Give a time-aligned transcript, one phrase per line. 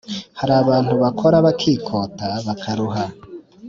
[0.39, 3.03] Hari abantu bakora bakikota, bakaruha,